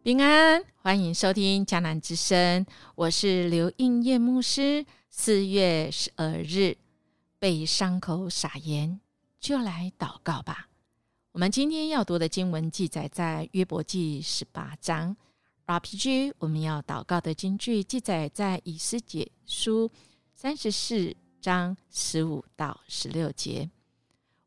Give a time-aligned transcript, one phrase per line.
[0.00, 2.64] 平安，欢迎收听迦南之声，
[2.94, 4.86] 我是刘应叶牧师。
[5.10, 6.76] 四月十二日，
[7.38, 9.00] 被伤口撒盐，
[9.40, 10.68] 就来祷告吧。
[11.32, 15.16] 我们今天要读的经文记载在约伯记十八章。
[15.66, 19.90] RPG，我们要祷告的经句记载在以斯解书
[20.32, 23.68] 三十四章十五到十六节。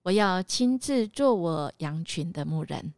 [0.03, 2.93] 我要亲自做我羊群的牧人。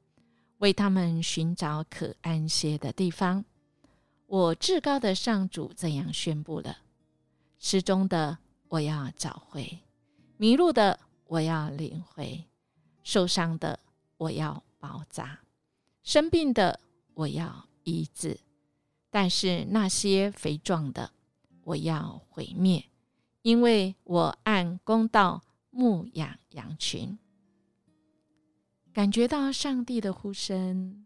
[0.64, 3.44] 为他们寻找可安歇的地方。
[4.28, 6.78] 我至高的上主这样宣布了：
[7.60, 8.38] 失踪的
[8.70, 9.80] 我要找回，
[10.38, 12.46] 迷路的我要领回，
[13.04, 13.78] 受伤的
[14.16, 15.42] 我要包扎，
[16.02, 16.80] 生病的
[17.14, 18.40] 我要医治。
[19.12, 21.12] 但是那些肥壮的
[21.66, 22.86] 我要毁灭，
[23.42, 27.20] 因为我按公道牧养羊群。
[28.94, 31.04] 感觉到上帝的呼声，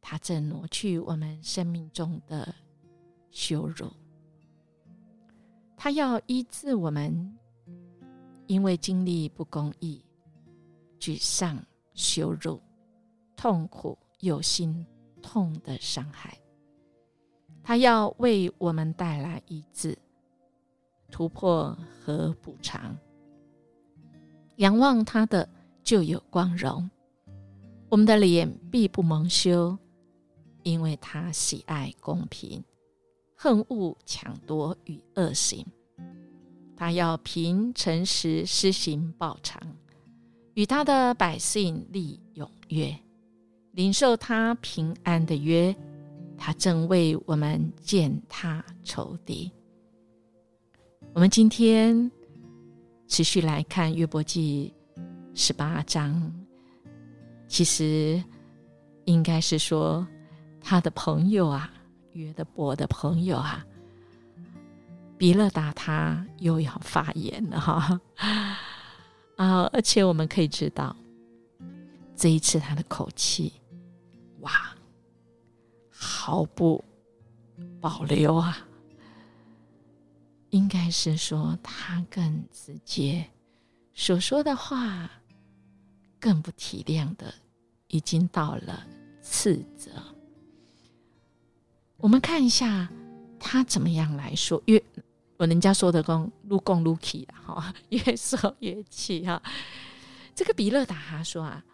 [0.00, 2.52] 他正挪去我们生命中的
[3.30, 3.86] 羞辱，
[5.76, 7.38] 他要医治我们，
[8.48, 10.04] 因为经历不公义、
[10.98, 12.60] 沮丧、羞辱、
[13.36, 14.84] 痛苦有心
[15.22, 16.36] 痛的伤害，
[17.62, 19.96] 他要为我们带来医治、
[21.12, 22.98] 突破和补偿。
[24.56, 25.48] 仰望他的，
[25.84, 26.90] 就有光荣。
[27.94, 29.78] 我们的脸必不蒙羞，
[30.64, 32.64] 因为他喜爱公平，
[33.36, 35.64] 恨恶抢夺与恶行。
[36.76, 39.62] 他要凭诚实施行报偿，
[40.54, 42.98] 与他的百姓立永约，
[43.70, 45.72] 领受他平安的约。
[46.36, 49.52] 他正为我们践踏仇敌。
[51.12, 52.10] 我们今天
[53.06, 54.74] 持续来看约伯记
[55.32, 56.43] 十八章。
[57.54, 58.20] 其实
[59.04, 60.04] 应该是说，
[60.60, 61.72] 他的朋友啊，
[62.14, 63.64] 约的伯的朋友啊，
[65.16, 68.00] 比勒达他又要发言了哈
[69.36, 69.70] 啊！
[69.72, 70.96] 而且我们可以知道，
[72.16, 73.52] 这一次他的口气，
[74.40, 74.74] 哇，
[75.88, 76.84] 毫不
[77.80, 78.66] 保留啊，
[80.50, 83.24] 应该是说他更直接，
[83.94, 85.08] 所说的话
[86.18, 87.32] 更不体谅的。
[87.94, 88.84] 已经到了
[89.22, 89.88] 次责。
[91.96, 92.88] 我们看一下
[93.38, 94.82] 他怎么样来说，越
[95.36, 99.40] 我人家说的“公撸共撸气”哈，越说越气哈。
[100.34, 101.64] 这个比勒达哈说啊：“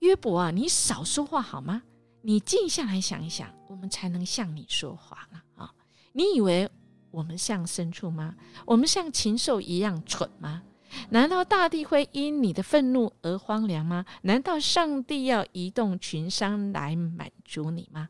[0.00, 1.82] 约伯啊，你少说话好吗？
[2.20, 5.72] 你静下来想一想，我们才能向你说话了啊！
[6.12, 6.68] 你以为
[7.10, 8.36] 我们像牲畜吗？
[8.66, 10.62] 我们像禽兽一样蠢吗？”
[11.10, 14.04] 难道大地会因你的愤怒而荒凉吗？
[14.22, 18.08] 难道上帝要移动群山来满足你吗？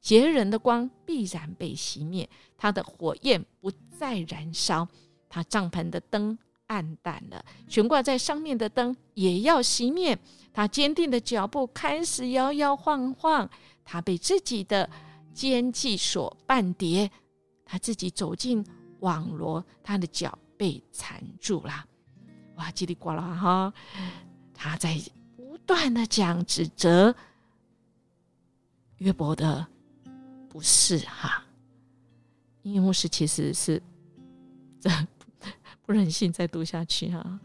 [0.00, 4.86] 邪人的光必然被熄灭，他的火焰不再燃烧，
[5.28, 6.38] 他帐篷的灯
[6.68, 10.16] 暗淡了，悬挂在上面的灯也要熄灭。
[10.52, 13.50] 他坚定的脚步开始摇摇晃晃，
[13.84, 14.88] 他被自己的
[15.34, 17.10] 奸计所绊跌，
[17.64, 18.64] 他自己走进
[19.00, 21.84] 网罗，他的脚被缠住了。
[22.56, 23.74] 哇，叽里呱啦哈！
[24.54, 24.98] 他在
[25.36, 27.14] 不断的讲指责
[28.98, 29.66] 约伯的
[30.48, 31.44] 不是哈，
[32.62, 33.82] 因为牧师其实是
[34.80, 34.90] 这
[35.82, 37.38] 不忍心再读下去哈，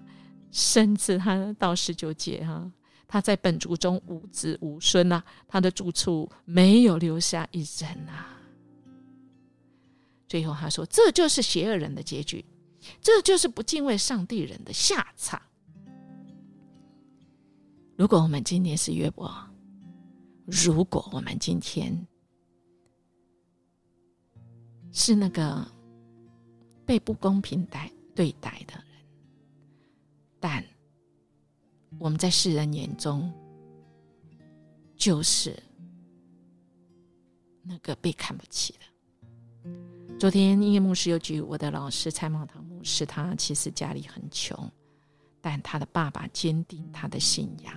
[0.52, 2.72] 甚至他到十九节哈，
[3.06, 8.26] 他在本族中无子无孙呐，他的住处没有留下一人呐。
[10.30, 12.46] 最后他说：“这就是邪恶人的结局。”
[13.02, 15.42] 这就是不敬畏上帝人的下场。
[17.96, 19.32] 如果我们今天是约伯，
[20.46, 22.08] 如果我们今天
[24.92, 25.66] 是那个
[26.86, 29.06] 被不公平待对待的人，
[30.40, 30.66] 但
[32.00, 33.32] 我们在世人眼中
[34.96, 35.56] 就是
[37.62, 38.80] 那个被看不起的。
[40.20, 44.70] 昨天音乐牧师又举我的老师蔡茂堂是，他其实家里很穷，
[45.42, 47.74] 但他的爸爸坚定他的信仰。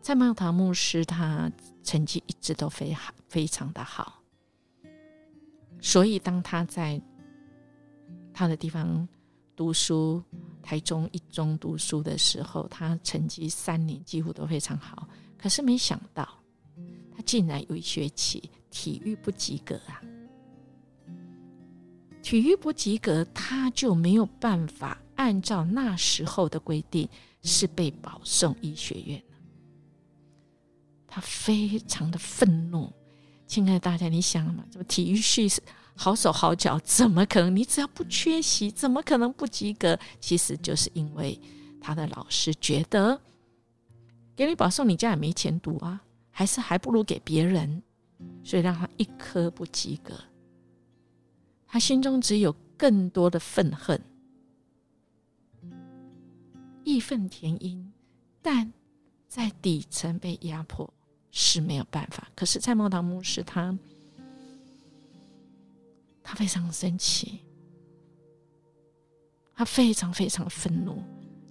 [0.00, 1.50] 蔡茂堂牧师他
[1.82, 4.22] 成绩一直都非常非常的好，
[5.80, 7.00] 所以当他在
[8.32, 9.06] 他的地方
[9.54, 10.22] 读书，
[10.62, 15.06] 台中一中读书的时候，他成绩三年几乎都非常好。
[15.36, 16.26] 可是没想到，
[17.14, 20.00] 他竟然有一学期体育不及格啊！
[22.28, 27.08] 体育不及格，他就没有办法按照那时候的规定
[27.42, 29.22] 是被保送医学院
[31.06, 32.92] 他非常的愤怒，
[33.46, 35.62] 亲爱的大家，你想嘛，这个体育系是
[35.96, 37.56] 好手好脚，怎么可能？
[37.56, 39.98] 你只要不缺席，怎么可能不及格？
[40.20, 41.40] 其实就是因为
[41.80, 43.18] 他的老师觉得
[44.36, 45.98] 给你保送，你家也没钱读啊，
[46.30, 47.82] 还是还不如给别人，
[48.44, 50.12] 所以让他一科不及格。
[51.68, 54.02] 他心中只有更多的愤恨，
[56.82, 57.92] 义愤填膺，
[58.42, 58.72] 但
[59.28, 60.92] 在底层被压迫。
[61.30, 62.26] 是没有办法。
[62.34, 63.78] 可是蔡茂堂牧师他，
[66.22, 67.40] 他非常生气，
[69.54, 71.02] 他非常非常愤怒。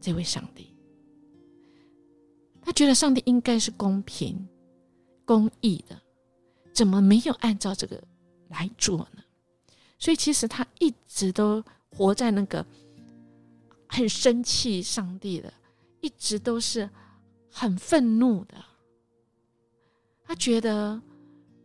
[0.01, 0.73] 这位上帝，
[2.59, 4.47] 他觉得上帝应该是公平、
[5.23, 6.01] 公义的，
[6.73, 8.03] 怎么没有按照这个
[8.49, 9.23] 来做呢？
[9.97, 12.65] 所以其实他一直都活在那个
[13.87, 15.51] 很生气上帝的，
[16.01, 16.89] 一直都是
[17.51, 18.55] 很愤怒的。
[20.23, 21.01] 他觉得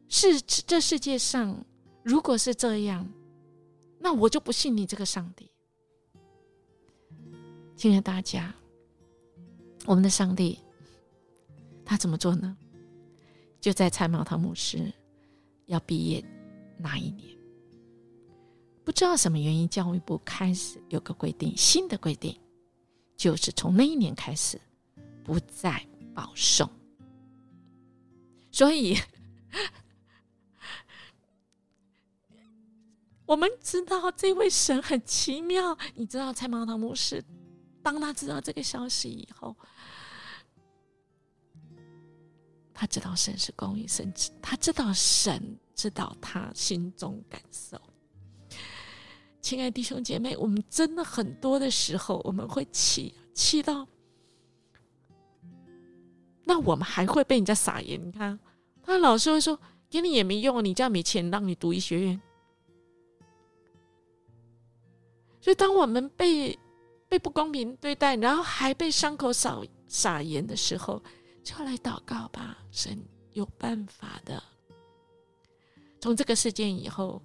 [0.09, 1.65] 是这世界上，
[2.03, 3.07] 如果是这样，
[3.99, 5.51] 那我就不信你这个上帝。
[7.77, 8.55] 亲爱的大家，
[9.85, 10.59] 我们的上帝
[11.85, 12.57] 他怎么做呢？
[13.61, 14.93] 就在蔡茂堂牧师
[15.67, 16.25] 要毕业
[16.79, 17.37] 那一年，
[18.85, 22.37] 不知道什么原因，教育部开始有个规定，新的规定
[23.17, 24.61] 就是从那一年开始
[25.23, 26.69] 不再保送。
[28.51, 28.97] 所以，
[33.25, 35.77] 我们知道这位神很奇妙。
[35.95, 37.25] 你知道蔡茂堂牧师，
[37.83, 39.57] 当他知道这个消息以后，
[42.75, 47.81] 他知道神是公义，甚至他知道神知道他心中感受。
[49.43, 53.87] 亲爱弟兄姐妹，我们真的很多的时候，我们会气气到。
[56.45, 58.01] 那我们还会被人家撒盐？
[58.03, 58.39] 你看，
[58.83, 59.59] 他老师会说
[59.91, 62.23] ：“给你也没用，你家没钱让你读医学院。”
[65.43, 66.57] 所以，当我们被
[67.09, 71.03] 被不公平对待，然后还被伤口撒撒盐的时候，
[71.43, 72.97] 就来祷告吧，神
[73.33, 74.41] 有办法的。
[76.01, 77.21] 从这个事件以后，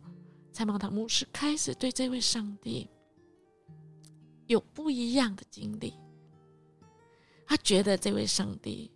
[0.58, 2.90] 蔡茂堂牧师开始对这位上帝
[4.48, 5.94] 有不一样的经历。
[7.46, 8.92] 他觉得这位上帝。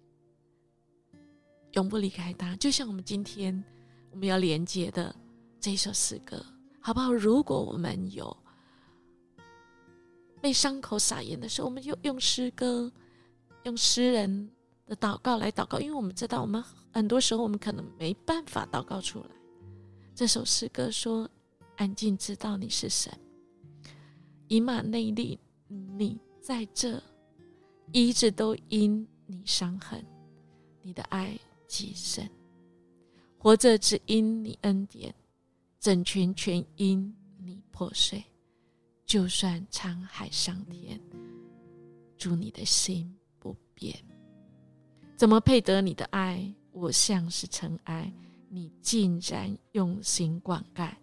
[1.73, 3.63] 永不离开他，就像我们今天
[4.09, 5.15] 我们要连接的
[5.59, 6.43] 这首诗歌，
[6.79, 7.13] 好不好？
[7.13, 8.35] 如果我们有
[10.41, 12.91] 被伤口撒盐的时候，我们就用诗歌、
[13.65, 14.49] 用诗人
[14.87, 19.27] 的祷告来祷告，因为我们知道，我们很多时候我们可能没办法祷告出来。
[20.15, 21.29] 这首诗歌说
[21.77, 23.11] ：“安静，知道你是神，
[24.47, 27.01] 以马内利，你在这，
[27.91, 30.05] 一直都因你伤痕，
[30.81, 31.37] 你的爱。”
[31.71, 32.29] 极深，
[33.37, 35.15] 活着只因你恩典，
[35.79, 38.21] 整全全因你破碎。
[39.05, 40.99] 就算沧海桑田，
[42.17, 43.97] 祝你的心不变。
[45.15, 46.53] 怎么配得你的爱？
[46.73, 48.11] 我像是尘埃，
[48.49, 50.93] 你竟然用心灌溉，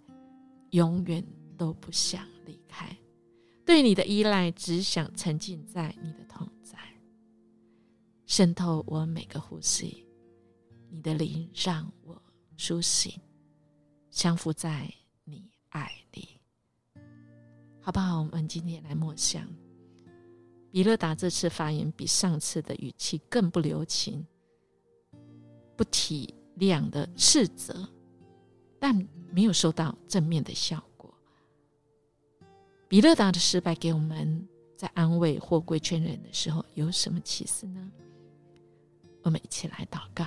[0.71, 1.25] 永远
[1.57, 2.97] 都不想离开。
[3.65, 6.79] 对你的依赖，只想沉浸在你的同在，
[8.27, 10.07] 渗透我每个呼吸。
[10.91, 12.21] 你的灵让我
[12.57, 13.13] 苏醒，
[14.11, 14.91] 相扶在
[15.25, 16.41] 你爱里，
[17.81, 18.23] 好不好？
[18.23, 19.47] 我们今天来默想，
[20.71, 24.27] 比勒达这次发言比上次的语气更不留情、
[25.77, 27.87] 不体谅的斥责，
[28.79, 28.95] 但
[29.33, 31.13] 没有收到正面的效果。
[32.89, 37.91] 比勒达的失败给我们在安慰或规劝人的时候有什么启示呢？
[39.23, 40.25] 我们一起来祷告。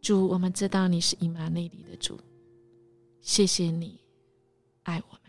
[0.00, 2.18] 主，我们知道你是以马内里的主，
[3.20, 4.00] 谢谢你
[4.84, 5.22] 爱我们，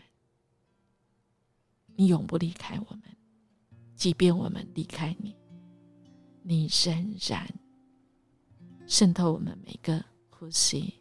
[1.96, 3.02] 你永不离开我们，
[3.94, 5.36] 即便我们离开你，
[6.42, 7.46] 你仍然
[8.86, 10.94] 渗透我们每个呼吸，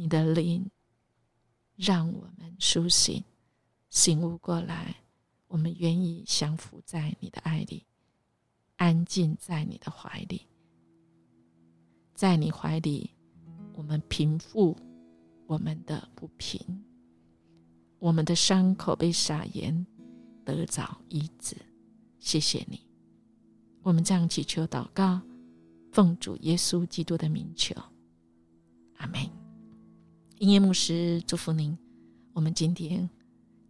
[0.00, 0.70] 你的灵
[1.74, 3.24] 让我们苏醒，
[3.90, 4.94] 醒悟过来，
[5.48, 7.84] 我们愿意降服在你的爱里，
[8.76, 10.42] 安静在你的怀里。
[12.14, 13.10] 在你怀里，
[13.74, 14.76] 我们平复
[15.48, 16.60] 我们的不平，
[17.98, 19.84] 我们的伤口被撒盐
[20.44, 21.56] 得着医治。
[22.20, 22.80] 谢谢你，
[23.82, 25.20] 我们这样祈求祷告，
[25.90, 27.74] 奉主耶稣基督的名求，
[28.98, 29.37] 阿门。
[30.40, 31.76] 音乐牧师祝福您。
[32.32, 33.08] 我们今天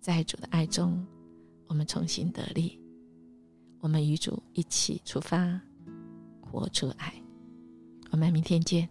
[0.00, 1.02] 在主的爱中，
[1.66, 2.78] 我们重新得力，
[3.80, 5.58] 我们与主一起出发，
[6.42, 7.14] 活出爱。
[8.10, 8.86] 我们明天见。